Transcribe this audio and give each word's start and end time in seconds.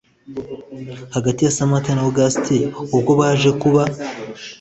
hagati 1.15 1.39
ya 1.43 1.55
samantha 1.57 1.91
na 1.93 2.03
august 2.07 2.43
ubwo 2.95 3.11
baje 3.19 3.49
kuba 3.61 3.81